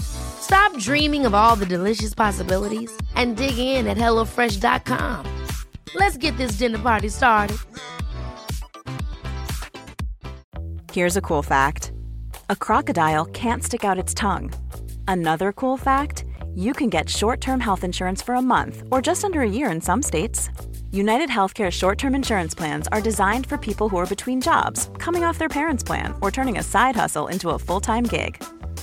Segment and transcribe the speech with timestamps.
[0.00, 5.26] Stop dreaming of all the delicious possibilities and dig in at HelloFresh.com.
[5.94, 7.56] Let's get this dinner party started.
[10.92, 11.92] Here's a cool fact
[12.50, 14.52] a crocodile can't stick out its tongue.
[15.08, 19.24] Another cool fact you can get short term health insurance for a month or just
[19.24, 20.50] under a year in some states.
[20.92, 25.24] United Healthcare short term insurance plans are designed for people who are between jobs, coming
[25.24, 28.42] off their parents' plan, or turning a side hustle into a full time gig.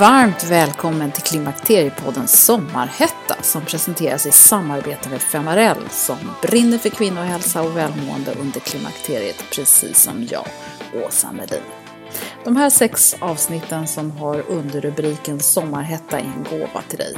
[0.00, 7.62] Varmt välkommen till Klimakteriepodden Sommarhetta som presenteras i samarbete med Femarell som brinner för kvinnohälsa
[7.62, 10.46] och välmående under klimakteriet precis som jag,
[11.06, 11.62] Åsa Melin.
[12.44, 17.16] De här sex avsnitten som har underrubriken Sommarhetta är en gåva till dig.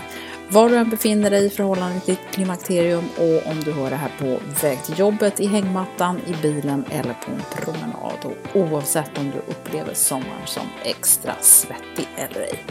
[0.53, 4.11] Var du än befinner dig i förhållande till klimakterium och om du hör det här
[4.19, 9.31] på väg till jobbet, i hängmattan, i bilen eller på en promenad och oavsett om
[9.31, 12.65] du upplever sommaren som extra svettig eller ej.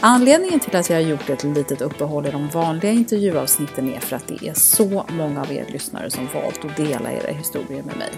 [0.00, 4.16] Anledningen till att jag har gjort ett litet uppehåll i de vanliga intervjuavsnitten är för
[4.16, 7.96] att det är så många av er lyssnare som valt att dela era historier med
[7.96, 8.10] mig.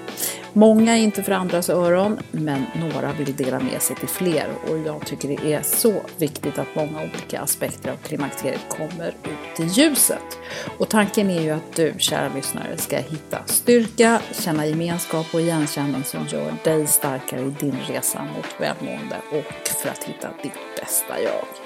[0.56, 4.78] Många är inte för andras öron, men några vill dela med sig till fler och
[4.78, 9.64] jag tycker det är så viktigt att många olika aspekter av klimakteriet kommer ut i
[9.64, 10.38] ljuset.
[10.78, 16.04] Och tanken är ju att du, kära lyssnare, ska hitta styrka, känna gemenskap och igenkänning
[16.04, 21.22] som gör dig starkare i din resa mot välmående och för att hitta ditt bästa
[21.22, 21.63] jag.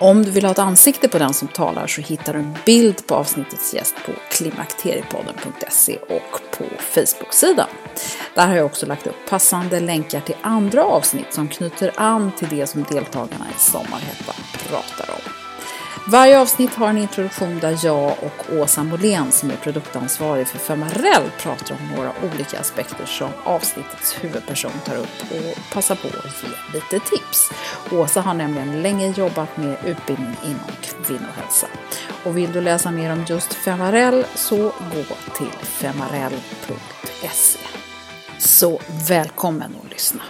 [0.00, 3.06] Om du vill ha ett ansikte på den som talar så hittar du en bild
[3.06, 7.68] på avsnittets gäst på klimakteriepodden.se och på Facebook-sidan.
[8.34, 12.48] Där har jag också lagt upp passande länkar till andra avsnitt som knyter an till
[12.48, 14.34] det som deltagarna i Sommarhettan
[14.68, 15.39] pratar om.
[16.10, 21.30] Varje avsnitt har en introduktion där jag och Åsa Molén som är produktansvarig för Femarell
[21.38, 26.78] pratar om några olika aspekter som avsnittets huvudperson tar upp och passar på att ge
[26.78, 27.50] lite tips.
[27.90, 31.66] Åsa har nämligen länge jobbat med utbildning inom kvinnohälsa.
[32.24, 34.56] Och vill du läsa mer om just Femarell så
[34.94, 37.58] gå till femarell.se.
[38.38, 40.22] Så välkommen att lyssna!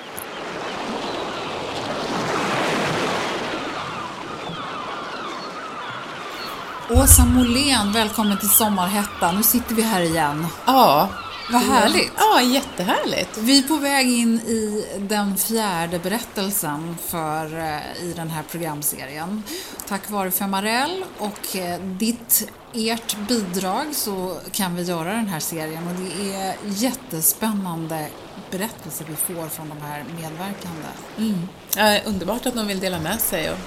[6.90, 9.32] Åsa Molén, välkommen till Sommarhetta.
[9.32, 10.46] Nu sitter vi här igen.
[10.66, 11.08] Ja.
[11.52, 12.12] Vad härligt.
[12.16, 13.38] Ja, jättehärligt.
[13.38, 19.42] Vi är på väg in i den fjärde berättelsen för, eh, i den här programserien.
[19.88, 25.88] Tack vare Femarell och eh, ditt, ert bidrag så kan vi göra den här serien
[25.88, 28.08] och det är jättespännande
[28.50, 30.88] berättelser vi får från de här medverkande.
[31.18, 31.48] Mm.
[31.76, 33.58] Ja, underbart att de vill dela med sig och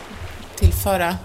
[0.56, 1.16] tillföra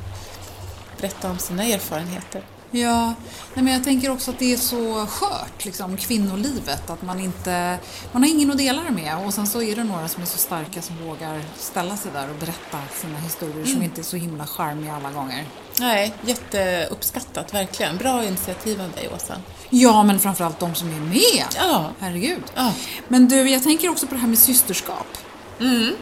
[0.99, 2.43] berätta om sina erfarenheter.
[2.71, 3.15] Ja,
[3.55, 7.79] nej men jag tänker också att det är så skört, liksom, kvinnolivet, att man inte,
[8.13, 10.27] man har ingen att dela det med och sen så är det några som är
[10.27, 13.73] så starka som vågar ställa sig där och berätta sina historier mm.
[13.73, 15.45] som inte är så himla charmiga alla gånger.
[15.81, 17.97] Nej, jätteuppskattat, verkligen.
[17.97, 19.35] Bra initiativ av dig, Åsa.
[19.71, 21.47] Ja, men framförallt de som är med.
[21.57, 21.91] Ja.
[21.99, 22.43] Herregud.
[22.55, 22.73] Ja.
[23.09, 25.19] Men du, jag tänker också på det här med systerskap.
[25.61, 25.95] Mm.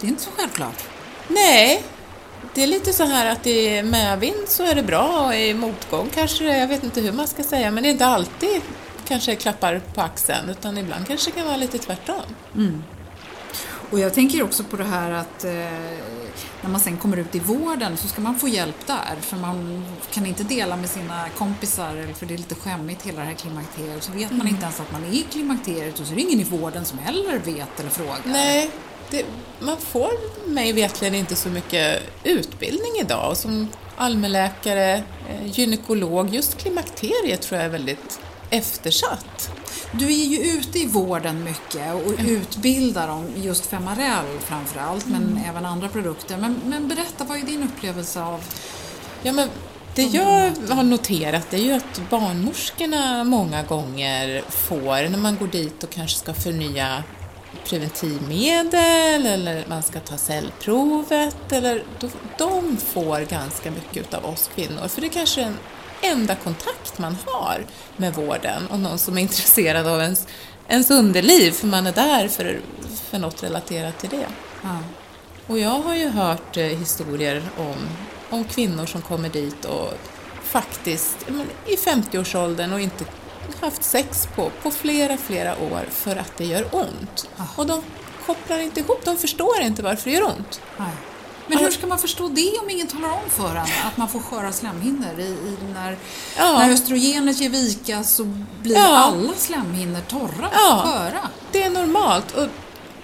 [0.00, 0.84] Det är inte så självklart.
[1.28, 1.82] Nej,
[2.54, 6.08] det är lite så här att i medvind så är det bra och i motgång
[6.14, 8.60] kanske det, jag vet inte hur man ska säga, men det är inte alltid
[9.08, 12.22] kanske klappar på axeln utan ibland kanske det kan vara lite tvärtom.
[12.56, 12.82] Mm.
[13.90, 15.50] Och jag tänker också på det här att eh,
[16.62, 19.16] när man sen kommer ut i vården så ska man få hjälp där.
[19.20, 23.26] För man kan inte dela med sina kompisar för det är lite skämmigt hela det
[23.26, 24.02] här klimakteriet.
[24.02, 26.40] Så vet man inte ens att man är i klimakteriet och så är det ingen
[26.40, 28.20] i vården som heller vet eller frågar.
[28.24, 28.70] Nej,
[29.10, 29.24] det,
[29.60, 30.10] man får
[30.48, 33.30] mig vetligen inte så mycket utbildning idag.
[33.30, 34.94] Och som allmänläkare,
[35.28, 38.20] eh, gynekolog, just klimakteriet tror jag är väldigt
[38.50, 39.50] eftersatt.
[39.92, 45.66] Du är ju ute i vården mycket och utbildar om just Femarel framförallt, men även
[45.66, 46.36] andra produkter.
[46.36, 48.44] Men, men berätta, vad är din upplevelse av
[49.22, 49.48] Ja, men
[49.94, 55.84] det jag har noterat är ju att barnmorskorna många gånger får, när man går dit
[55.84, 57.04] och kanske ska förnya
[57.64, 61.84] preventivmedel eller man ska ta cellprovet, eller,
[62.38, 64.88] de får ganska mycket av oss kvinnor.
[64.88, 65.58] För det är kanske är den
[66.02, 67.64] enda kontakt man har
[67.96, 70.26] med vården och någon som är intresserad av ens,
[70.68, 72.60] ens underliv, för man är där för,
[73.10, 74.26] för något relaterat till det.
[74.62, 74.78] ja.
[75.46, 77.88] Och jag har ju hört eh, historier om,
[78.30, 79.92] om kvinnor som kommer dit och
[80.42, 81.16] faktiskt
[81.66, 83.04] i 50-årsåldern och inte
[83.60, 87.28] haft sex på, på flera, flera år för att det gör ont.
[87.56, 87.82] Och de
[88.26, 90.60] kopplar inte ihop, de förstår inte varför det gör ont.
[90.78, 90.88] Nej.
[91.46, 94.20] Men hur ska man förstå det om ingen talar om för en att man får
[94.20, 95.20] sköra slemhinnor?
[95.20, 95.96] I, i när,
[96.38, 96.52] Ja.
[96.58, 98.24] när östrogenet ger vika så
[98.62, 98.96] blir Ja.
[98.96, 100.82] alla slemhinnor torra, Ja.
[100.86, 101.28] sköra.
[101.52, 102.46] Det är normalt och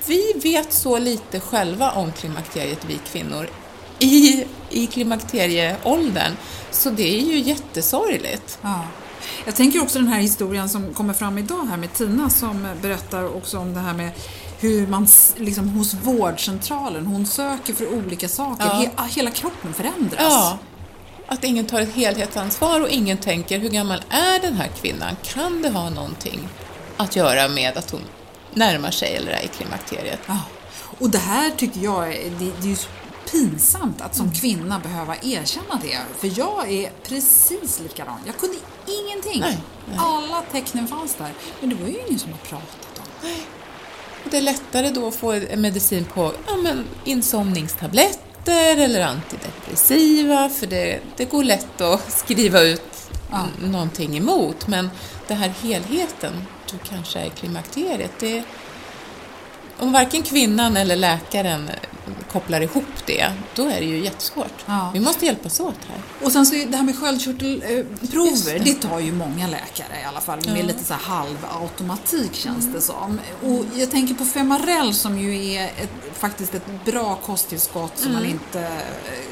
[0.06, 3.48] vi vet så lite själva om klimakteriet, vi kvinnor,
[3.98, 6.32] i, i klimakterieåldern.
[6.70, 8.58] Så det är ju jättesorgligt.
[8.62, 8.80] Ja.
[9.44, 13.36] Jag tänker också den här historien som kommer fram idag här med Tina som berättar
[13.36, 14.10] också om det här med
[14.60, 15.06] hur man
[15.36, 18.64] liksom hos vårdcentralen, hon söker för olika saker.
[18.66, 18.84] Ja.
[18.96, 20.20] He- hela kroppen förändras.
[20.22, 20.58] Ja,
[21.26, 25.16] att ingen tar ett helhetsansvar och ingen tänker hur gammal är den här kvinnan?
[25.22, 26.48] Kan det ha någonting
[26.96, 28.00] att göra med att hon
[28.54, 30.20] närmar sig eller är i klimakteriet?
[30.26, 30.38] Ja.
[30.98, 32.08] Och det här tycker jag
[32.38, 32.76] det, det är
[33.30, 35.98] pinsamt att som kvinna behöva erkänna det.
[36.18, 38.18] För jag är precis likadan.
[38.26, 38.56] Jag kunde
[38.86, 39.40] ingenting.
[39.40, 39.58] Nej,
[39.88, 39.98] nej.
[39.98, 41.32] Alla tecknen fanns där.
[41.60, 43.28] Men det var ju ingen som har pratat om.
[44.30, 50.66] Det är lättare då att få en medicin på ja, men insomningstabletter eller antidepressiva för
[50.66, 52.82] det, det går lätt att skriva ut
[53.30, 53.46] Ja.
[53.62, 54.66] någonting emot.
[54.68, 54.90] Men
[55.28, 56.32] det här helheten,
[56.70, 58.42] du kanske är klimakteriet, det,
[59.78, 61.70] om varken kvinnan eller läkaren
[62.32, 64.64] kopplar ihop det, då är det ju jättesvårt.
[64.66, 64.90] Ja.
[64.94, 66.26] Vi måste hjälpas åt här.
[66.26, 68.58] Och sen så det här med sköldkörtelprover, Just det.
[68.58, 68.74] det.
[68.74, 73.20] tar ju många läkare i alla fall med lite så här halvautomatik känns det som.
[73.42, 78.24] Och jag tänker på Femarel som ju är ett, faktiskt ett bra kosttillskott som man
[78.24, 78.82] inte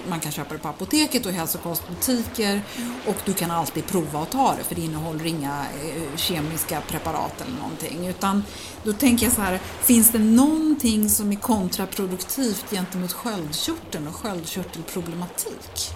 [0.09, 2.61] man kan köpa det på apoteket och hälsokostbutiker
[3.07, 7.41] och du kan alltid prova att ta det för det innehåller inga eh, kemiska preparat
[7.41, 8.07] eller någonting.
[8.07, 8.45] Utan
[8.85, 15.91] då tänker jag så här, finns det någonting som är kontraproduktivt gentemot sköldkörteln och sköldkörtelproblematik?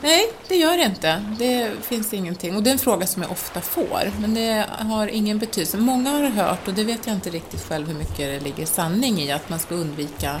[0.00, 1.24] Nej, det gör det inte.
[1.38, 2.56] Det finns ingenting.
[2.56, 5.76] Och det är en fråga som jag ofta får, men det har ingen betydelse.
[5.76, 9.20] Många har hört, och det vet jag inte riktigt själv hur mycket det ligger sanning
[9.20, 10.40] i, att man ska undvika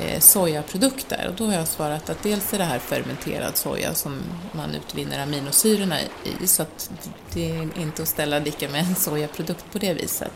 [0.00, 1.26] Eh, sojaprodukter.
[1.28, 4.20] Och då har jag svarat att dels är det här fermenterad soja som
[4.52, 5.96] man utvinner aminosyrorna
[6.40, 6.90] i, så att
[7.32, 10.32] det är inte att ställa lika med en sojaprodukt på det viset.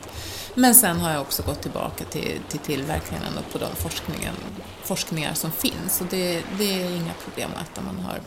[0.54, 4.34] Men sen har jag också gått tillbaka till, till tillverkningen och på de forskningen,
[4.82, 6.00] forskningar som finns.
[6.00, 8.20] Och det, det är inga problem att äta man har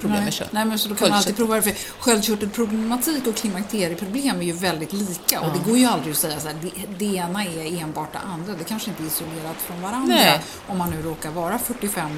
[0.00, 0.24] problem Nej.
[0.24, 0.52] med kött.
[0.52, 1.62] Nej, men så då kan man alltid prova det.
[1.62, 5.40] För sköldkörtelproblematik och klimakterieproblem är ju väldigt lika.
[5.40, 8.18] Och det går ju aldrig att säga så här, det, det ena är enbart det
[8.18, 8.52] andra.
[8.58, 10.14] Det kanske inte är isolerat från varandra.
[10.14, 10.40] Nej.
[10.66, 12.08] Om man nu råkar vara 45-55.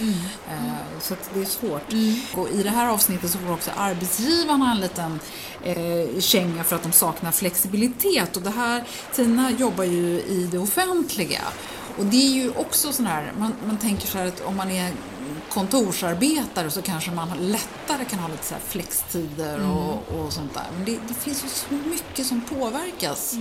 [0.00, 0.14] Mm.
[0.50, 1.92] Eh, så det är svårt.
[2.34, 5.20] Och I det här avsnittet så får också arbetsgivarna en liten
[5.62, 8.36] eh, känga för att de saknar flexibilitet.
[8.36, 8.84] Och det här,
[9.14, 11.40] Tina jobbar ju i det offentliga.
[11.98, 14.70] Och det är ju också sån här, man, man tänker så här att om man
[14.70, 14.92] är
[15.54, 20.64] kontorsarbetare så kanske man lättare kan ha lite så här flextider och, och sånt där.
[20.76, 23.34] Men det, det finns ju så mycket som påverkas.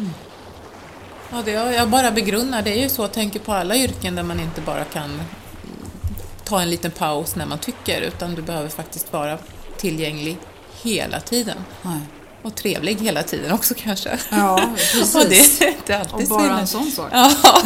[1.32, 2.62] Ja, det jag, jag bara begrunnar.
[2.62, 5.22] Det är ju så, jag tänker på alla yrken där man inte bara kan
[6.44, 9.38] ta en liten paus när man tycker, utan du behöver faktiskt vara
[9.78, 10.38] tillgänglig
[10.84, 11.58] hela tiden.
[11.82, 12.00] Nej.
[12.42, 14.20] Och trevlig hela tiden också kanske.
[14.30, 15.16] Ja, precis.
[15.24, 17.10] Och det är inte alltid Och bara en sån sak.
[17.12, 17.32] Ja,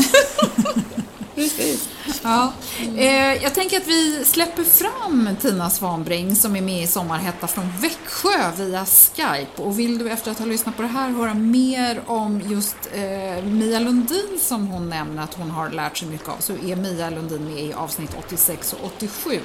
[1.35, 1.89] precis.
[2.23, 2.53] Ja.
[2.97, 7.71] Eh, jag tänker att vi släpper fram Tina Svanbring som är med i Sommarhetta från
[7.81, 9.61] Växjö via Skype.
[9.61, 13.43] Och vill du efter att ha lyssnat på det här höra mer om just eh,
[13.45, 17.09] Mia Lundin som hon nämner att hon har lärt sig mycket av så är Mia
[17.09, 19.39] Lundin med i avsnitt 86 och 87.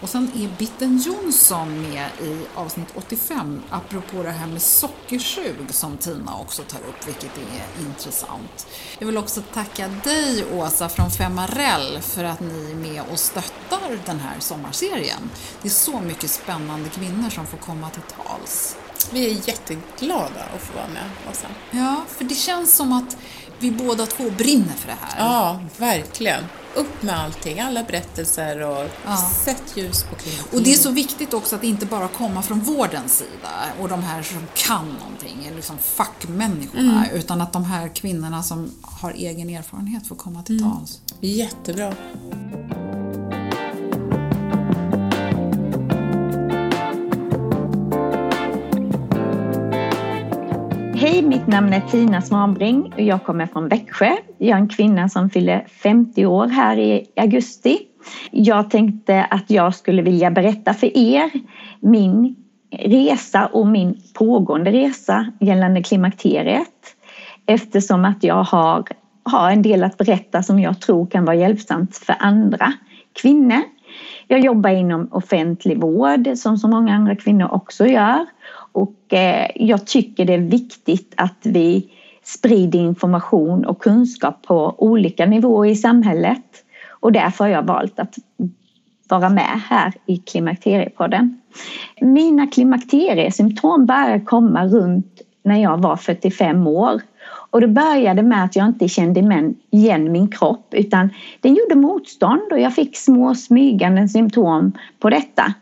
[0.00, 5.96] Och sen är Bitten Jonsson med i avsnitt 85, apropå det här med sockersug som
[5.96, 8.66] Tina också tar upp, vilket är intressant.
[8.98, 13.98] Jag vill också tacka dig Åsa från Femarell för att ni är med och stöttar
[14.06, 15.30] den här sommarserien.
[15.62, 18.76] Det är så mycket spännande kvinnor som får komma till tals.
[19.12, 21.46] Vi är jätteglada att få vara med, Åsa.
[21.70, 23.16] Ja, för det känns som att
[23.58, 25.26] vi båda två brinner för det här.
[25.26, 26.44] Ja, verkligen.
[26.76, 29.16] Upp med allting, alla berättelser och ja.
[29.44, 30.54] sätt ljus på klimatet.
[30.54, 34.02] Och det är så viktigt också att inte bara komma från vårdens sida och de
[34.02, 37.16] här som kan någonting, liksom fackmänniskorna, mm.
[37.16, 40.72] utan att de här kvinnorna som har egen erfarenhet får komma till mm.
[40.72, 41.00] tals.
[41.20, 41.94] Jättebra.
[51.06, 54.10] Hej, mitt namn är Tina Svanbring och jag kommer från Växjö.
[54.38, 57.78] Jag är en kvinna som fyller 50 år här i augusti.
[58.30, 61.30] Jag tänkte att jag skulle vilja berätta för er
[61.80, 62.36] min
[62.78, 66.96] resa och min pågående resa gällande klimakteriet
[67.46, 68.84] eftersom att jag har,
[69.22, 72.72] har en del att berätta som jag tror kan vara hjälpsamt för andra
[73.22, 73.62] kvinnor.
[74.28, 78.26] Jag jobbar inom offentlig vård som så många andra kvinnor också gör
[78.72, 81.90] och eh, jag tycker det är viktigt att vi
[82.24, 86.44] sprider information och kunskap på olika nivåer i samhället.
[87.00, 88.14] Och därför har jag valt att
[89.08, 91.40] vara med här i Klimakteriepodden.
[92.00, 97.00] Mina klimakteriesymptom började komma runt när jag var 45 år.
[97.50, 101.10] Och det började med att jag inte kände igen min kropp utan
[101.40, 105.54] den gjorde motstånd och jag fick små smygande symptom på detta.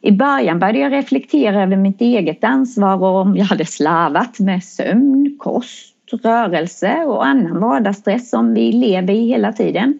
[0.00, 4.64] I början började jag reflektera över mitt eget ansvar och om jag hade slarvat med
[4.64, 9.98] sömn, kost, rörelse och annan vardagsstress som vi lever i hela tiden.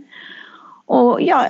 [0.87, 1.47] Och jag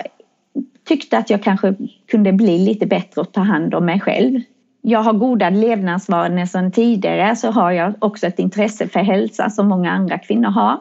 [0.85, 1.75] tyckte att jag kanske
[2.11, 4.41] kunde bli lite bättre och ta hand om mig själv.
[4.89, 9.69] Jag har goda levnadsvanor sedan tidigare så har jag också ett intresse för hälsa som
[9.69, 10.81] många andra kvinnor har.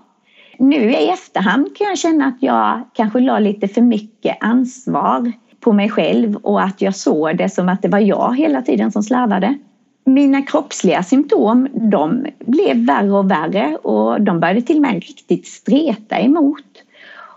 [0.59, 5.73] Nu i efterhand kan jag känna att jag kanske la lite för mycket ansvar på
[5.73, 9.03] mig själv och att jag såg det som att det var jag hela tiden som
[9.03, 9.57] slarvade.
[10.05, 15.47] Mina kroppsliga symptom de blev värre och värre och de började till och med riktigt
[15.47, 16.83] streta emot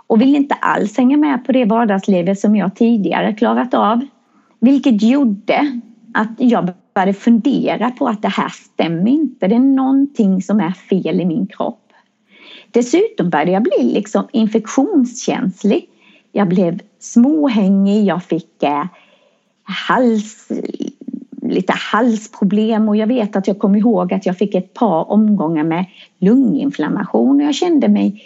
[0.07, 4.01] och ville inte alls hänga med på det vardagslivet som jag tidigare klarat av.
[4.61, 5.81] Vilket gjorde
[6.15, 9.49] att jag började fundera på att det här stämmer inte.
[9.49, 11.93] Det är någonting som är fel i min kropp.
[12.71, 15.89] Dessutom började jag bli liksom infektionskänslig.
[16.33, 18.85] Jag blev småhängig, jag fick eh,
[19.63, 20.49] hals,
[21.43, 25.65] lite halsproblem och jag vet att jag kom ihåg att jag fick ett par omgångar
[25.65, 25.85] med
[26.19, 28.23] lunginflammation och jag kände mig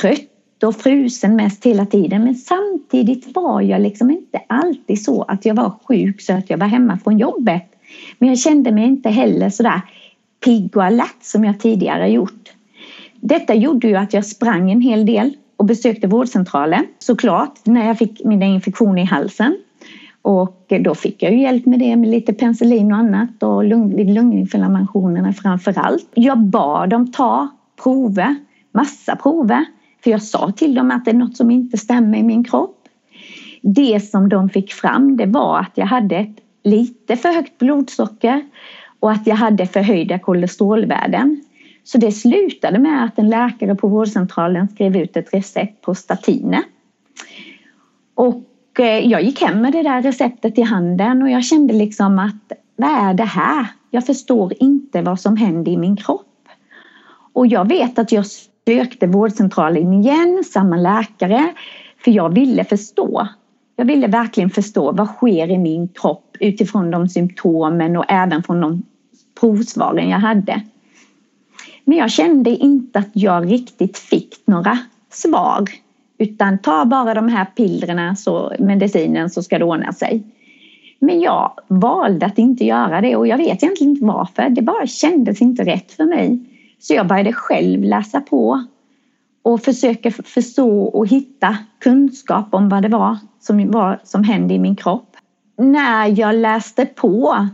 [0.00, 5.44] trött och frusen mest hela tiden men samtidigt var jag liksom inte alltid så att
[5.44, 7.64] jag var sjuk så att jag var hemma från jobbet.
[8.18, 9.80] Men jag kände mig inte heller sådär
[10.44, 12.52] pigg och alert som jag tidigare gjort.
[13.20, 17.98] Detta gjorde ju att jag sprang en hel del och besökte vårdcentralen såklart när jag
[17.98, 19.56] fick mina infektioner i halsen.
[20.22, 23.96] Och då fick jag ju hjälp med det med lite penicillin och annat och lung,
[23.96, 26.08] vid lunginflammationerna framför allt.
[26.14, 27.48] Jag bad dem ta
[27.82, 28.36] prover,
[28.72, 29.64] massa prover,
[30.04, 32.88] för jag sa till dem att det är något som inte stämmer i min kropp.
[33.62, 38.42] Det som de fick fram det var att jag hade ett lite för högt blodsocker
[39.00, 41.42] och att jag hade förhöjda kolesterolvärden.
[41.84, 46.62] Så det slutade med att en läkare på vårdcentralen skrev ut ett recept på statiner.
[48.14, 52.18] Och eh, jag gick hem med det där receptet i handen och jag kände liksom
[52.18, 53.66] att vad är det här?
[53.90, 56.48] Jag förstår inte vad som händer i min kropp.
[57.32, 58.24] Och jag vet att jag
[58.68, 61.54] sökte vårdcentralen igen, samma läkare,
[62.04, 63.28] för jag ville förstå.
[63.76, 68.60] Jag ville verkligen förstå vad sker i min kropp utifrån de symptomen och även från
[68.60, 68.82] de
[69.40, 70.62] provsvaren jag hade.
[71.84, 74.78] Men jag kände inte att jag riktigt fick några
[75.10, 75.64] svar.
[76.18, 80.22] Utan ta bara de här pillren, så, medicinen, så ska det ordna sig.
[80.98, 84.48] Men jag valde att inte göra det och jag vet egentligen inte varför.
[84.48, 86.44] Det bara kändes inte rätt för mig.
[86.78, 88.64] Så jag började själv läsa på
[89.42, 94.58] och försöka förstå och hitta kunskap om vad det var som, var, som hände i
[94.58, 95.16] min kropp.
[95.58, 97.48] När jag läste på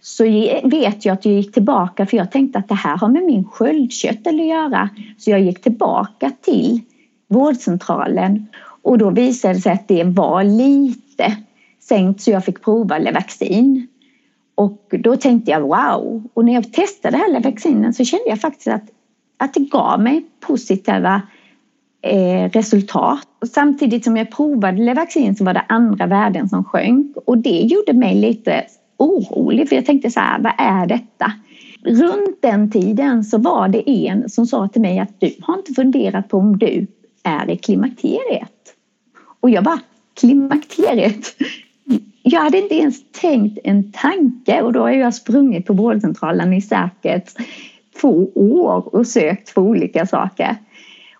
[0.00, 0.24] så
[0.64, 3.44] vet jag att jag gick tillbaka för jag tänkte att det här har med min
[3.44, 4.88] sköldkörtel att göra.
[5.18, 6.80] Så jag gick tillbaka till
[7.28, 8.46] vårdcentralen
[8.82, 11.36] och då visade det sig att det var lite
[11.80, 13.86] sänkt så jag fick prova Levaxin.
[14.60, 16.22] Och då tänkte jag wow!
[16.34, 18.84] Och när jag testade det vaccinen så kände jag faktiskt att,
[19.36, 21.22] att det gav mig positiva
[22.02, 23.28] eh, resultat.
[23.40, 27.60] Och samtidigt som jag provade Levaxin så var det andra värden som sjönk och det
[27.60, 28.64] gjorde mig lite
[28.96, 31.32] orolig för jag tänkte så här, vad är detta?
[31.84, 35.72] Runt den tiden så var det en som sa till mig att du har inte
[35.72, 36.86] funderat på om du
[37.22, 38.74] är i klimakteriet.
[39.40, 39.80] Och jag bara,
[40.20, 41.36] klimakteriet?
[42.22, 46.60] Jag hade inte ens tänkt en tanke och då har jag sprungit på vårdcentralen i
[46.60, 47.32] säkert
[48.00, 50.56] två år och sökt för olika saker.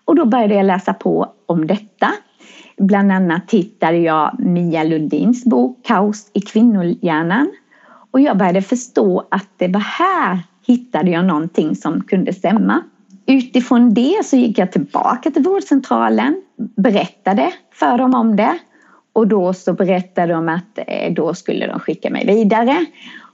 [0.05, 2.11] Och då började jag läsa på om detta.
[2.77, 7.51] Bland annat tittade jag Mia Lundins bok Kaos i kvinnohjärnan
[8.11, 12.83] och jag började förstå att det var här hittade jag någonting som kunde stämma.
[13.25, 16.41] Utifrån det så gick jag tillbaka till vårdcentralen,
[16.75, 18.57] berättade för dem om det
[19.13, 22.85] och då så berättade de att eh, då skulle de skicka mig vidare.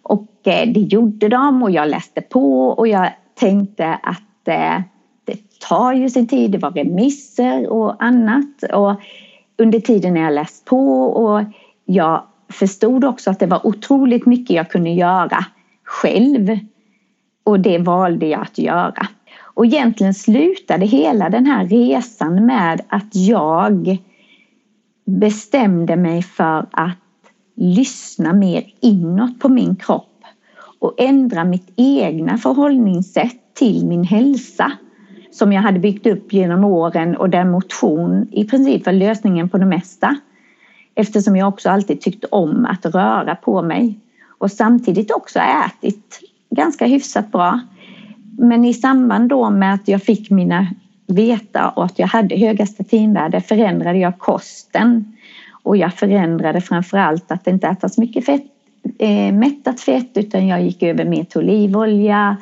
[0.01, 4.81] Och eh, det gjorde de och jag läste på och jag tänkte att eh,
[5.25, 6.51] det tar ju sin tid.
[6.51, 8.63] Det var remisser och annat.
[8.73, 8.95] Och
[9.57, 11.43] under tiden när jag läst på och
[11.85, 15.45] jag förstod också att det var otroligt mycket jag kunde göra
[15.83, 16.59] själv.
[17.43, 19.07] Och det valde jag att göra.
[19.41, 23.97] Och egentligen slutade hela den här resan med att jag
[25.07, 26.97] bestämde mig för att
[27.55, 30.23] lyssna mer inåt på min kropp
[30.79, 34.71] och ändra mitt egna förhållningssätt till min hälsa
[35.31, 39.57] som jag hade byggt upp genom åren och där motion i princip var lösningen på
[39.57, 40.15] det mesta.
[40.95, 43.99] Eftersom jag också alltid tyckt om att röra på mig
[44.37, 47.59] och samtidigt också ätit ganska hyfsat bra.
[48.37, 50.67] Men i samband då med att jag fick mina
[51.07, 55.13] veta och att jag hade höga statinvärden förändrade jag kosten.
[55.63, 58.45] Och jag förändrade framförallt att inte äta så mycket fett,
[58.99, 62.37] eh, mättat fett utan jag gick över mer till olivolja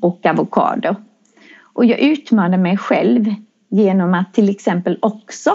[0.00, 0.96] och avokado.
[1.62, 3.34] Och jag utmanade mig själv
[3.68, 5.50] genom att till exempel också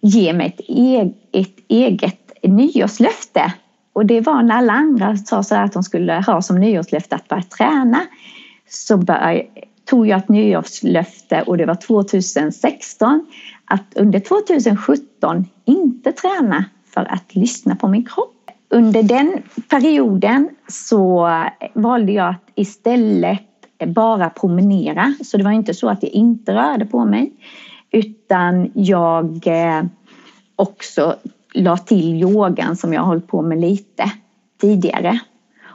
[0.00, 3.52] ge mig ett, e ett eget nyårslöfte.
[3.92, 7.28] Och det var när alla andra sa så att de skulle ha som nyårslöfte att
[7.28, 8.00] börja träna.
[8.68, 9.46] Så började,
[9.84, 13.26] tog jag ett nyårslöfte och det var 2016
[13.64, 18.50] att under 2017 inte träna för att lyssna på min kropp.
[18.68, 21.30] Under den perioden så
[21.74, 23.42] valde jag att istället
[23.86, 25.14] bara promenera.
[25.24, 27.32] Så det var inte så att jag inte rörde på mig.
[27.90, 29.84] Utan jag eh,
[30.56, 31.16] också
[31.54, 34.12] la till yogan som jag har hållit på med lite
[34.60, 35.20] tidigare.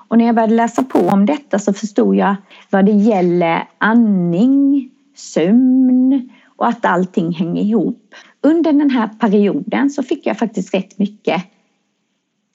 [0.07, 2.35] Och när jag började läsa på om detta så förstod jag
[2.69, 8.15] vad det gäller andning, sömn och att allting hänger ihop.
[8.41, 11.43] Under den här perioden så fick jag faktiskt rätt mycket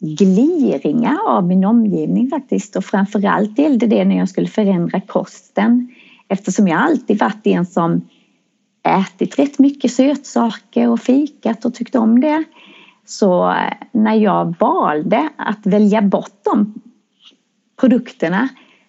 [0.03, 5.95] gliringar av min omgivning faktiskt och framförallt gällde det när jag skulle förändra kosten
[6.29, 8.09] eftersom jag alltid varit en som
[8.83, 12.45] ätit rätt mycket sötsaker och fikat och tyckt om det.
[13.05, 13.55] Så
[13.93, 16.75] när jag valde att välja bort de
[17.83, 18.49] produkterna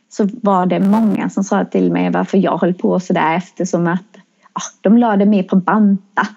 [0.10, 4.18] så var det många som sa till mig varför jag höll på sådär eftersom att
[4.54, 6.28] ja, de lade mer på banta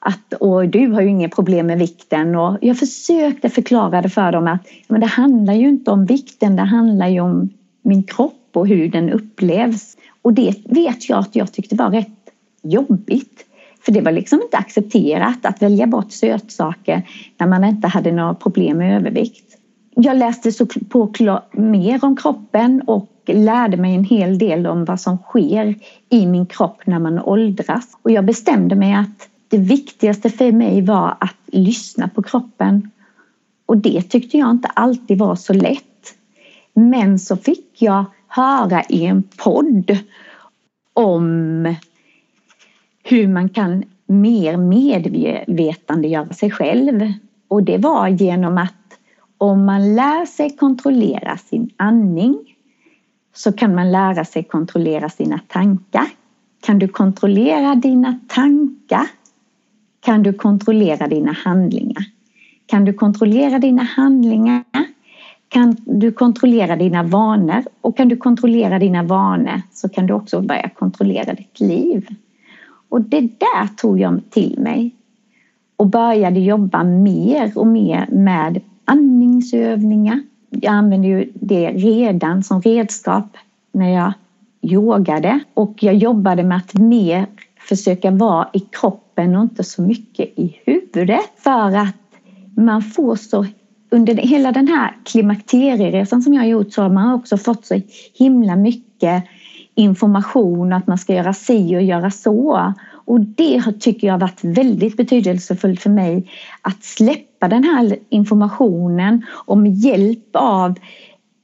[0.00, 4.32] att och du har ju inga problem med vikten och jag försökte förklara det för
[4.32, 7.48] dem att men det handlar ju inte om vikten, det handlar ju om
[7.82, 9.96] min kropp och hur den upplevs.
[10.22, 12.30] Och det vet jag att jag tyckte var rätt
[12.62, 13.44] jobbigt.
[13.84, 17.02] För det var liksom inte accepterat att välja bort sötsaker
[17.38, 19.57] när man inte hade några problem med övervikt.
[20.00, 21.12] Jag läste så på
[21.52, 25.74] mer om kroppen och lärde mig en hel del om vad som sker
[26.08, 27.98] i min kropp när man åldras.
[28.02, 32.90] Och jag bestämde mig att det viktigaste för mig var att lyssna på kroppen.
[33.66, 36.14] Och det tyckte jag inte alltid var så lätt.
[36.74, 39.98] Men så fick jag höra i en podd
[40.92, 41.74] om
[43.02, 47.12] hur man kan mer medvetandegöra sig själv.
[47.48, 48.77] Och det var genom att
[49.38, 52.38] om man lär sig kontrollera sin andning
[53.34, 56.06] så kan man lära sig kontrollera sina tankar.
[56.60, 59.06] Kan du kontrollera dina tankar
[60.00, 62.04] kan du kontrollera dina handlingar.
[62.66, 64.64] Kan du kontrollera dina handlingar
[65.48, 70.40] kan du kontrollera dina vanor och kan du kontrollera dina vanor så kan du också
[70.40, 72.06] börja kontrollera ditt liv.
[72.88, 74.94] Och det där tog jag till mig
[75.76, 80.22] och började jobba mer och mer med andningsövningar.
[80.50, 83.36] Jag använde ju det redan som redskap
[83.72, 84.12] när jag
[84.62, 87.26] yogade och jag jobbade med att mer
[87.68, 91.96] försöka vara i kroppen och inte så mycket i huvudet för att
[92.56, 93.46] man får så
[93.90, 97.80] under hela den här klimakterieresan som jag har gjort så har man också fått så
[98.14, 99.24] himla mycket
[99.74, 102.72] information att man ska göra si och göra så.
[103.08, 106.30] Och det tycker jag har varit väldigt betydelsefullt för mig
[106.62, 110.74] att släppa den här informationen och med hjälp av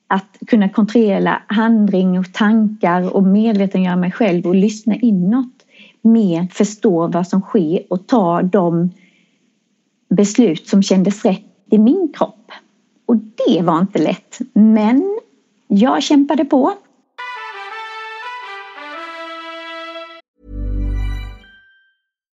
[0.07, 5.55] att kunna kontrollera handling och tankar och medvetengöra mig själv och lyssna inåt
[6.03, 8.91] mer förstå vad som sker och ta de
[10.09, 12.51] beslut som kändes rätt i min kropp.
[13.07, 15.19] Och det var inte lätt, men
[15.69, 16.73] jag kämpade på.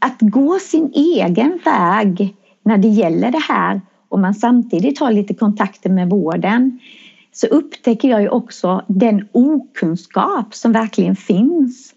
[0.00, 5.34] att gå sin egen väg när det gäller det här och man samtidigt har lite
[5.34, 6.78] kontakter med vården
[7.32, 11.94] så upptäcker jag ju också den okunskap som verkligen finns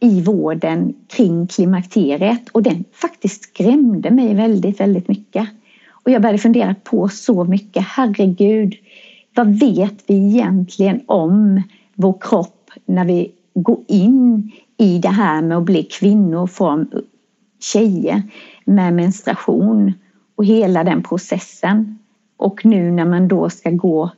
[0.00, 5.48] i vården kring klimakteriet och den faktiskt skrämde mig väldigt, väldigt mycket.
[5.90, 8.74] Och jag började fundera på så mycket, herregud,
[9.34, 11.62] vad vet vi egentligen om
[11.94, 16.90] vår kropp när vi går in i det här med att bli kvinnor från
[17.60, 18.22] tjejer
[18.64, 19.92] med menstruation
[20.36, 21.98] och hela den processen.
[22.36, 24.10] Och nu när man då ska gå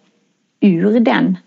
[0.60, 1.38] ur den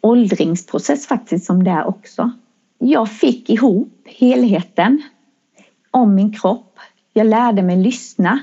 [0.00, 2.30] åldringsprocess faktiskt som det är också.
[2.78, 5.02] Jag fick ihop helheten
[5.90, 6.78] om min kropp.
[7.12, 8.38] Jag lärde mig lyssna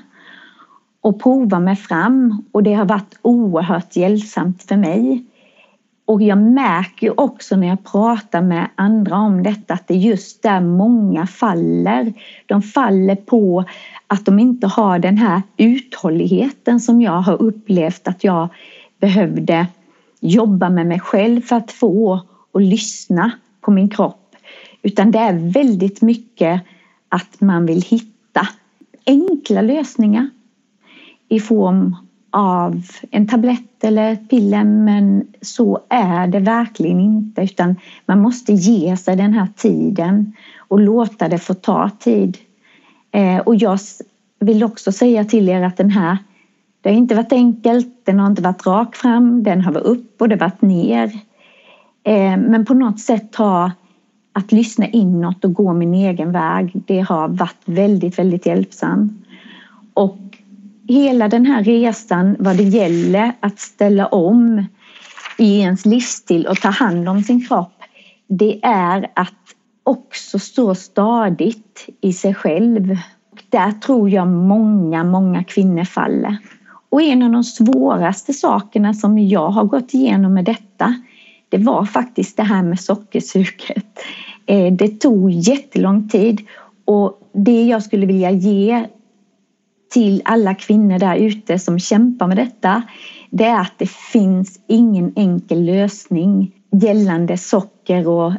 [1.01, 5.25] och prova mig fram och det har varit oerhört hjälpsamt för mig.
[6.09, 10.43] Och jag märker också när jag pratar med andra om detta att det är just
[10.43, 12.13] där många faller.
[12.45, 13.65] De faller på
[14.07, 18.47] att de inte har den här uthålligheten som jag har upplevt att jag
[18.99, 19.67] behövde
[20.19, 22.19] jobba med mig själv för att få
[22.51, 24.35] och lyssna på min kropp.
[24.81, 26.61] Utan det är väldigt mycket
[27.09, 28.47] att man vill hitta
[29.05, 30.29] enkla lösningar
[31.27, 31.95] i form
[32.31, 38.53] av en tablett eller ett piller men så är det verkligen inte utan man måste
[38.53, 42.37] ge sig den här tiden och låta det få ta tid.
[43.11, 43.79] Eh, och jag
[44.39, 46.17] vill också säga till er att den här
[46.81, 50.21] det har inte varit enkelt, den har inte varit rak fram, den har varit upp
[50.21, 51.11] och det har varit ner.
[52.03, 53.71] Eh, men på något sätt har
[54.33, 59.11] att lyssna inåt och gå min egen väg, det har varit väldigt, väldigt hjälpsamt.
[59.93, 60.28] Och
[60.89, 64.65] hela den här resan vad det gäller att ställa om
[65.37, 67.73] i ens livsstil och ta hand om sin kropp,
[68.27, 69.33] det är att
[69.83, 72.97] också stå stadigt i sig själv.
[73.49, 76.37] Där tror jag många, många kvinnor faller.
[76.89, 80.95] Och en av de svåraste sakerna som jag har gått igenom med detta,
[81.49, 83.99] det var faktiskt det här med sockersuget.
[84.45, 86.41] Eh, det tog jättelång tid
[86.85, 88.85] och det jag skulle vilja ge
[89.89, 92.83] till alla kvinnor där ute som kämpar med detta
[93.29, 98.31] det är att det finns ingen enkel lösning gällande socker och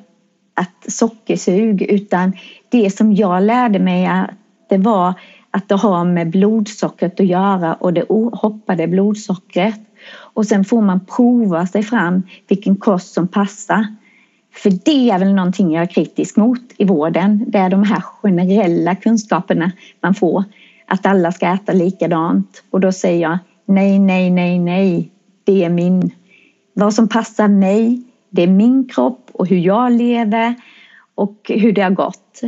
[0.55, 2.33] att sockersug utan
[2.69, 4.27] det som jag lärde mig
[4.69, 5.15] det var
[5.51, 9.81] att det har med blodsockret att göra och det hoppade blodsockret.
[10.13, 13.87] Och sen får man prova sig fram vilken kost som passar.
[14.55, 17.45] För det är väl någonting jag är kritisk mot i vården.
[17.49, 20.45] Det är de här generella kunskaperna man får.
[20.90, 22.62] Att alla ska äta likadant.
[22.70, 25.12] Och då säger jag nej, nej, nej, nej.
[25.44, 26.11] Det är min.
[26.74, 30.55] Vad som passar mig, det är min kropp och hur jag lever
[31.14, 32.40] och hur det har gått.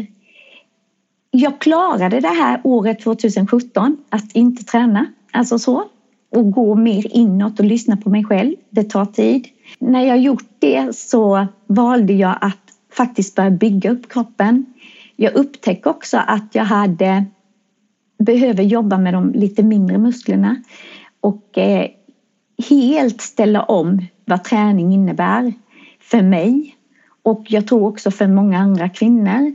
[1.31, 5.85] Jag klarade det här året 2017 att inte träna, alltså så
[6.31, 8.55] och gå mer inåt och lyssna på mig själv.
[8.71, 9.49] Det tar tid.
[9.79, 12.59] När jag gjort det så valde jag att
[12.93, 14.67] faktiskt börja bygga upp kroppen.
[15.17, 17.25] Jag upptäckte också att jag hade
[18.19, 20.57] behöver jobba med de lite mindre musklerna
[21.21, 21.89] och eh,
[22.69, 25.53] helt ställa om vad träning innebär
[26.01, 26.77] för mig
[27.23, 29.55] och jag tror också för många andra kvinnor.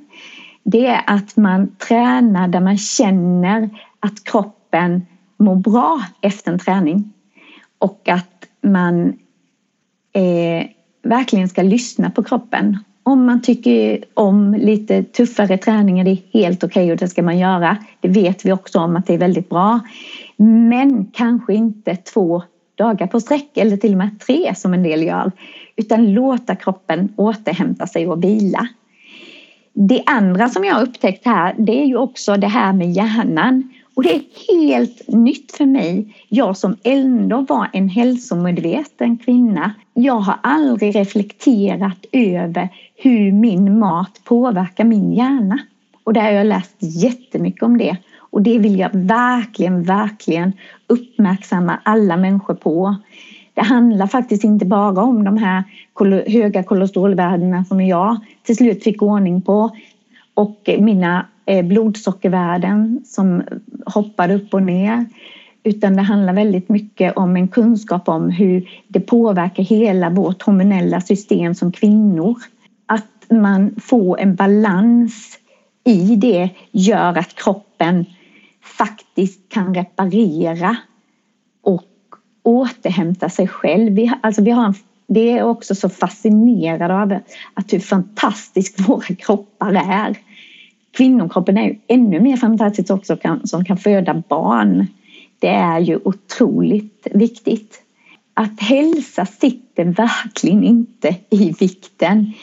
[0.63, 5.05] Det är att man tränar där man känner att kroppen
[5.37, 7.13] mår bra efter en träning
[7.77, 9.07] och att man
[10.13, 10.67] eh,
[11.03, 12.77] verkligen ska lyssna på kroppen.
[13.07, 17.23] Om man tycker om lite tuffare träningar, det är helt okej okay och det ska
[17.23, 17.77] man göra.
[18.01, 19.79] Det vet vi också om att det är väldigt bra.
[20.37, 22.43] Men kanske inte två
[22.75, 25.31] dagar på sträck eller till och med tre som en del gör.
[25.75, 28.67] Utan låta kroppen återhämta sig och vila.
[29.73, 33.73] Det andra som jag har upptäckt här det är ju också det här med hjärnan.
[33.97, 34.21] Och det är
[34.67, 36.15] helt nytt för mig.
[36.29, 39.73] Jag som ändå var en hälsomedveten kvinna.
[39.93, 45.59] Jag har aldrig reflekterat över hur min mat påverkar min hjärna.
[46.03, 47.97] Och där har jag läst jättemycket om det.
[48.17, 50.53] Och det vill jag verkligen, verkligen
[50.87, 52.95] uppmärksamma alla människor på.
[53.53, 55.63] Det handlar faktiskt inte bara om de här
[56.27, 59.71] höga kolesterolvärdena som jag till slut fick ordning på
[60.33, 63.43] och mina Eh, blodsockervärden som
[63.85, 65.05] hoppar upp och ner.
[65.63, 71.01] Utan det handlar väldigt mycket om en kunskap om hur det påverkar hela vårt hormonella
[71.01, 72.37] system som kvinnor.
[72.85, 75.39] Att man får en balans
[75.83, 78.05] i det gör att kroppen
[78.77, 80.77] faktiskt kan reparera
[81.63, 81.85] och
[82.43, 83.93] återhämta sig själv.
[83.93, 84.73] Vi, alltså vi har en,
[85.07, 87.19] det är också så fascinerade av
[87.53, 90.17] att hur fantastisk våra kroppar är.
[90.97, 94.87] Kvinnokroppen är ju ännu mer fantastisk också kan, som kan föda barn.
[95.39, 97.81] Det är ju otroligt viktigt.
[98.33, 102.33] Att hälsa sitter verkligen inte i vikten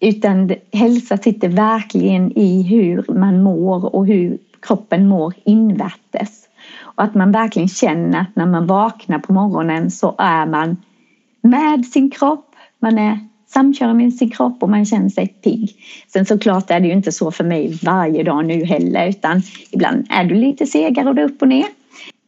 [0.00, 6.48] utan hälsa sitter verkligen i hur man mår och hur kroppen mår invärtes.
[6.80, 10.76] Och att man verkligen känner att när man vaknar på morgonen så är man
[11.40, 15.76] med sin kropp, man är samköra med sin kropp och man känner sig pigg.
[16.12, 20.06] Sen såklart är det ju inte så för mig varje dag nu heller utan ibland
[20.10, 21.66] är du lite segare och det är upp och ner.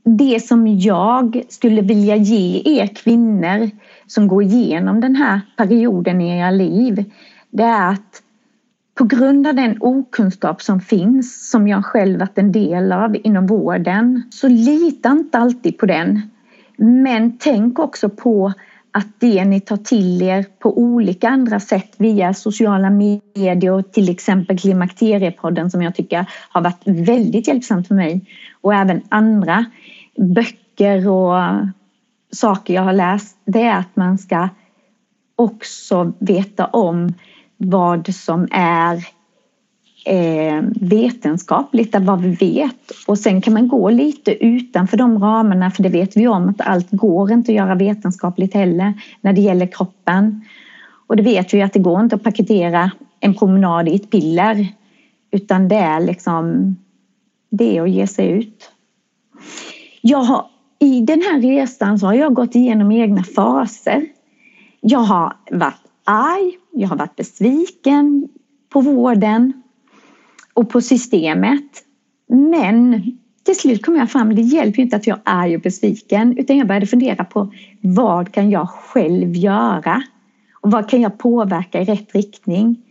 [0.05, 3.71] Det som jag skulle vilja ge er kvinnor
[4.07, 7.05] som går igenom den här perioden i era liv
[7.51, 8.23] det är att
[8.95, 13.47] på grund av den okunskap som finns, som jag själv varit en del av inom
[13.47, 16.21] vården, så lita inte alltid på den.
[16.77, 18.53] Men tänk också på
[18.93, 24.09] att det ni tar till er på olika andra sätt via sociala medier och till
[24.09, 28.27] exempel Klimakteriepodden som jag tycker har varit väldigt hjälpsamt för mig.
[28.61, 29.65] Och även andra
[30.17, 31.35] böcker och
[32.33, 34.49] saker jag har läst, det är att man ska
[35.37, 37.15] också veta om
[37.57, 39.07] vad som är
[40.05, 42.91] eh, vetenskapligt, vad vi vet.
[43.07, 46.61] Och sen kan man gå lite utanför de ramarna för det vet vi om att
[46.61, 50.45] allt går inte att göra vetenskapligt heller när det gäller kroppen.
[51.07, 54.67] Och det vet vi att det går inte att paketera en promenad i ett piller
[55.31, 56.77] utan det är liksom
[57.51, 58.71] det att ge sig ut.
[60.01, 60.47] Jag har,
[60.79, 64.07] I den här resan så har jag gått igenom egna faser.
[64.81, 68.29] Jag har varit arg, jag har varit besviken
[68.69, 69.60] på vården
[70.61, 71.85] och på systemet.
[72.29, 73.03] Men
[73.45, 76.59] till slut kom jag fram, det hjälper inte att jag är arg och besviken utan
[76.59, 80.03] jag började fundera på vad kan jag själv göra?
[80.61, 82.83] Och vad kan jag påverka i rätt riktning?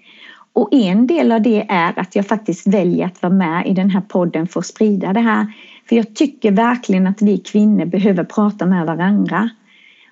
[0.54, 3.90] Och en del av det är att jag faktiskt väljer att vara med i den
[3.90, 5.54] här podden för att sprida det här.
[5.90, 9.50] För jag tycker verkligen att vi kvinnor behöver prata med varandra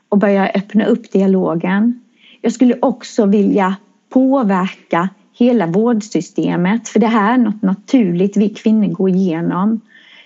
[0.09, 2.01] och börja öppna upp dialogen.
[2.41, 3.75] Jag skulle också vilja
[4.09, 9.81] påverka hela vårdsystemet för det här är något naturligt vi kvinnor går igenom.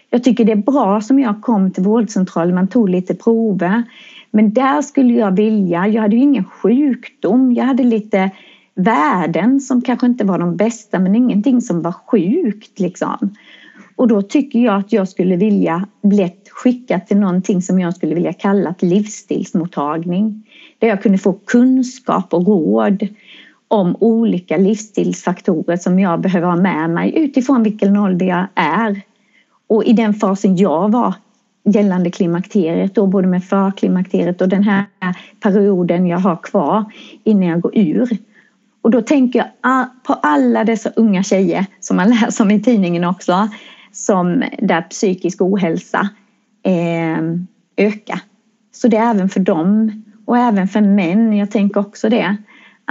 [0.10, 3.84] Jag tycker det är bra som jag kom till vårdcentralen, man tog lite prover.
[4.32, 8.32] Men där skulle jag vilja, jag hade ju ingen sjukdom, jag hade lite
[8.76, 13.36] värden som kanske inte var de bästa men ingenting som var sjukt liksom.
[13.96, 18.16] Och då tycker jag att jag skulle vilja bli skickad till någonting som jag skulle
[18.16, 20.48] vilja kalla ett livsstilsmottagning.
[20.80, 23.08] Där jag kunde få kunskap och råd
[23.72, 29.02] om olika livsstilsfaktorer som jag behöver ha med mig utifrån vilken ålder jag är.
[29.68, 31.14] Och i den fasen jag var
[31.64, 34.86] gällande klimakteriet då både med förklimakteriet och den här
[35.40, 36.86] perioden jag har kvar
[37.24, 38.18] innan jag går ur.
[38.82, 43.04] Och då tänker jag på alla dessa unga tjejer som man läser om i tidningen
[43.04, 43.50] också
[43.92, 46.10] som där psykisk ohälsa
[46.64, 47.24] eh,
[47.78, 48.20] ökar.
[48.72, 51.38] Så det är även för dem och även för män.
[51.38, 52.38] Jag tänker också det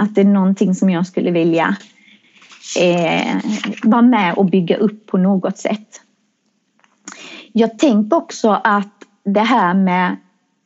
[0.01, 1.75] att det är någonting som jag skulle vilja
[2.79, 3.35] eh,
[3.83, 6.01] vara med och bygga upp på något sätt.
[7.51, 8.93] Jag tänker också att
[9.25, 10.17] det här med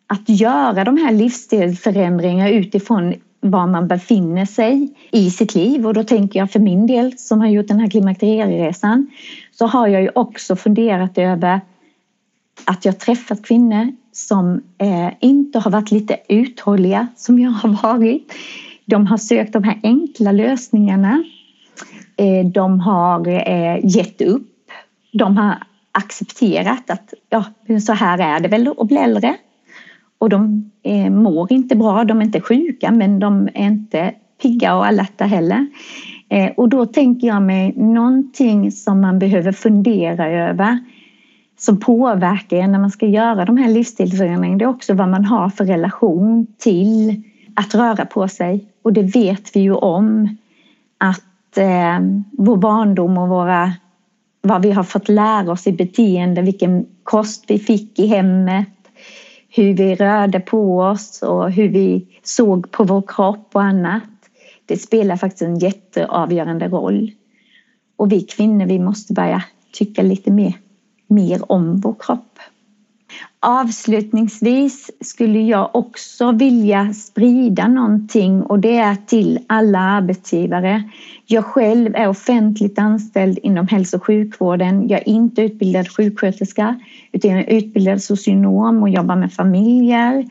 [0.07, 6.03] att göra de här livsstilsförändringarna utifrån var man befinner sig i sitt liv och då
[6.03, 9.07] tänker jag för min del som har gjort den här klimakterieresan
[9.51, 11.61] så har jag ju också funderat över
[12.65, 18.33] att jag träffat kvinnor som eh, inte har varit lite uthålliga som jag har varit.
[18.85, 21.23] De har sökt de här enkla lösningarna.
[22.17, 24.47] Eh, de har eh, gett upp.
[25.13, 25.55] De har
[25.91, 27.43] accepterat att ja,
[27.79, 29.35] så här är det väl att bli äldre.
[30.17, 34.75] Och de eh, mår inte bra, de är inte sjuka men de är inte pigga
[34.75, 35.67] och alerta heller.
[36.57, 40.79] Och då tänker jag mig någonting som man behöver fundera över
[41.57, 44.57] som påverkar en när man ska göra de här livsstilsförändringarna.
[44.57, 47.23] Det är också vad man har för relation till
[47.55, 48.65] att röra på sig.
[48.85, 50.37] Och det vet vi ju om
[50.97, 51.99] att eh,
[52.31, 53.73] vår barndom och våra,
[54.41, 58.67] vad vi har fått lära oss i beteende, vilken kost vi fick i hemmet,
[59.49, 64.03] hur vi rörde på oss och hur vi såg på vår kropp och annat.
[64.65, 67.11] Det spelar faktiskt en jätteavgörande roll.
[67.95, 69.43] Och vi kvinnor, vi måste börja
[69.73, 70.53] tycka lite mer,
[71.07, 72.34] mer om vår kropp.
[73.39, 80.83] Avslutningsvis skulle jag också vilja sprida någonting och det är till alla arbetsgivare.
[81.25, 84.87] Jag själv är offentligt anställd inom hälso och sjukvården.
[84.87, 86.79] Jag är inte utbildad sjuksköterska
[87.11, 90.25] utan jag är utbildad socionom och jobbar med familjer.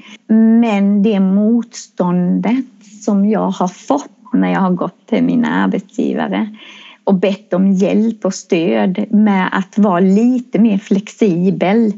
[0.60, 2.66] Men det motståndet
[3.04, 6.56] som jag har fått när jag har gått till mina arbetsgivare
[7.04, 11.92] och bett om hjälp och stöd med att vara lite mer flexibel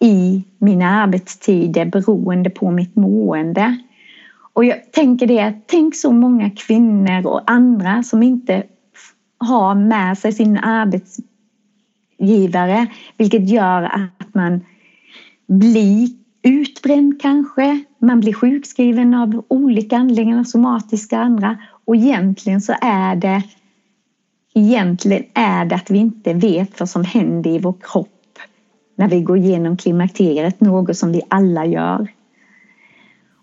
[0.00, 3.76] i mina arbetstider beroende på mitt mående.
[4.52, 8.62] Och jag tänker det, tänk så många kvinnor och andra som inte
[9.38, 12.86] har med sig sin arbetsgivare
[13.16, 14.60] vilket gör att man
[15.46, 16.08] blir
[16.42, 21.58] utbränd kanske, man blir sjukskriven av olika anledningar, somatiska andra.
[21.84, 23.42] Och egentligen så är det
[24.54, 28.19] egentligen är det att vi inte vet vad som händer i vår kropp
[29.00, 32.08] när vi går igenom klimakteriet, något som vi alla gör.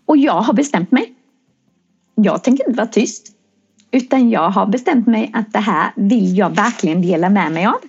[0.05, 1.13] Och jag har bestämt mig.
[2.15, 3.27] Jag tänker inte vara tyst.
[3.91, 7.79] Utan jag har bestämt mig att det här vill jag verkligen dela med mig av.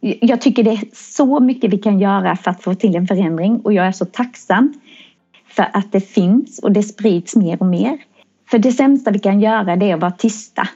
[0.00, 3.60] Jag tycker det är så mycket vi kan göra för att få till en förändring
[3.60, 4.72] och jag är så tacksam
[5.48, 7.98] för att det finns och det sprids mer och mer.
[8.50, 10.68] För det sämsta vi kan göra det är att vara tysta.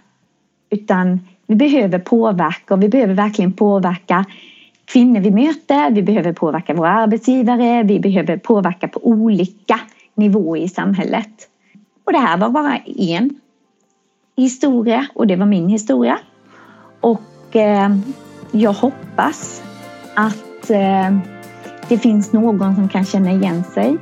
[0.70, 4.24] Utan vi behöver påverka och vi behöver verkligen påverka
[4.85, 9.81] kvinnor vi möter, vi behöver påverka våra arbetsgivare, vi behöver påverka på olika
[10.14, 11.49] nivåer i samhället.
[12.05, 13.31] Och det här var bara en
[14.37, 16.18] historia och det var min historia.
[17.01, 17.97] Och eh,
[18.53, 19.62] jag hoppas
[20.14, 21.18] att eh,
[21.88, 23.97] det finns någon som kan känna igen sig.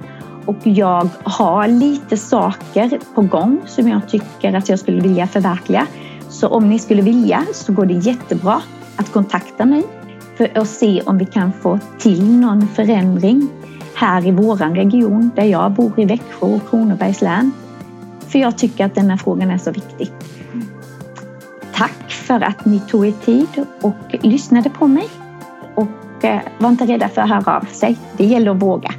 [0.47, 5.87] Och jag har lite saker på gång som jag tycker att jag skulle vilja förverkliga.
[6.29, 8.62] Så om ni skulle vilja så går det jättebra
[8.97, 9.85] att kontakta mig
[10.40, 13.48] för att se om vi kan få till någon förändring
[13.94, 17.53] här i våran region där jag bor i Växjö och Kronobergs län.
[18.29, 20.12] För jag tycker att den här frågan är så viktig.
[21.74, 25.09] Tack för att ni tog er tid och lyssnade på mig.
[25.74, 27.98] Och eh, var inte rädda för att höra av sig.
[28.16, 28.90] Det gäller att våga.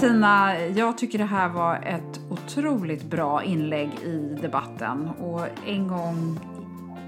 [0.00, 2.25] Tina, jag tycker det här var ett
[2.56, 6.40] otroligt bra inlägg i debatten och en gång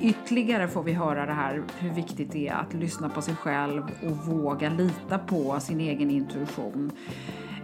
[0.01, 3.83] ytterligare får vi höra det här hur viktigt det är att lyssna på sig själv
[4.03, 6.93] och våga lita på sin egen intuition.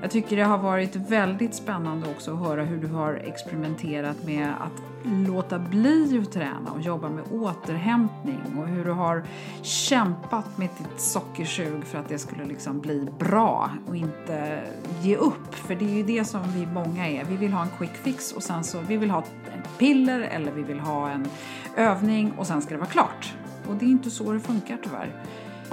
[0.04, 4.48] Jag tycker det har varit väldigt spännande också att höra hur du har experimenterat med
[4.48, 4.82] att
[5.28, 9.24] låta bli att träna och jobba med återhämtning och hur du har
[9.62, 14.62] kämpat med ditt sockersug för att det skulle liksom bli bra och inte
[15.02, 15.54] ge upp.
[15.54, 17.24] För det är ju det som vi många är.
[17.24, 20.52] Vi vill ha en quick fix och sen så vi vill ha ett piller eller
[20.52, 21.28] vi vill ha en
[21.76, 23.34] övning och sen ska det vara klart.
[23.68, 25.12] Och det är inte så det funkar tyvärr.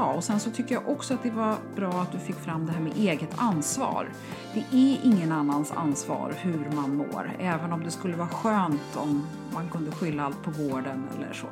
[0.02, 2.66] Ja, och sen så tycker jag också att det var bra att du fick fram
[2.66, 4.10] det här med eget ansvar.
[4.54, 9.28] Det är ingen annans ansvar hur man mår, även om det skulle vara skönt om
[9.54, 11.48] man kunde skylla allt på vården eller så.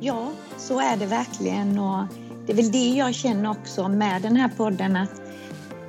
[0.00, 2.04] Ja, så är det verkligen och
[2.46, 5.20] det är väl det jag känner också med den här podden att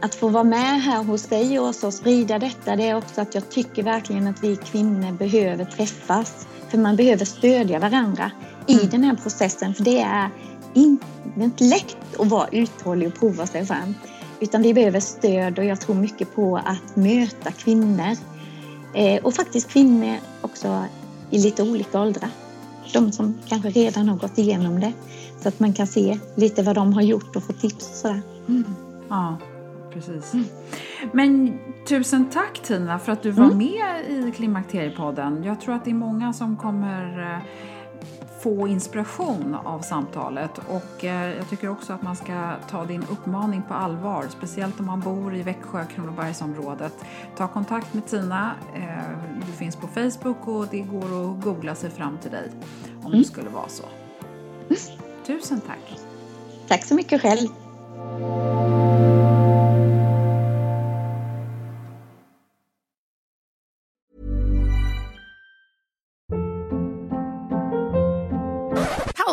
[0.01, 3.35] att få vara med här hos dig och och sprida detta, det är också att
[3.35, 6.47] jag tycker verkligen att vi kvinnor behöver träffas.
[6.69, 8.31] För man behöver stödja varandra
[8.67, 8.89] i mm.
[8.89, 10.29] den här processen, för det är
[10.73, 13.95] inte lätt att vara uthållig och prova sig fram.
[14.39, 18.15] Utan vi behöver stöd och jag tror mycket på att möta kvinnor.
[18.93, 20.83] Eh, och faktiskt kvinnor också
[21.29, 22.29] i lite olika åldrar.
[22.93, 24.93] De som kanske redan har gått igenom det.
[25.41, 28.21] Så att man kan se lite vad de har gjort och få tips och sådär.
[28.47, 28.65] Mm.
[29.09, 29.37] Ja,
[29.93, 30.33] precis.
[30.33, 30.45] Mm.
[31.13, 33.57] Men tusen tack Tina för att du var mm.
[33.57, 35.43] med i Klimakteriepodden.
[35.43, 37.43] Jag tror att det är många som kommer eh,
[38.43, 43.61] få inspiration av samtalet och eh, jag tycker också att man ska ta din uppmaning
[43.67, 46.93] på allvar, speciellt om man bor i Växjö, Kronobergsområdet.
[47.37, 51.89] Ta kontakt med Tina, eh, du finns på Facebook och det går att googla sig
[51.89, 52.51] fram till dig
[53.01, 53.19] om mm.
[53.19, 53.83] det skulle vara så.
[55.27, 55.99] Tusen tack!
[56.67, 57.47] Tack så mycket själv!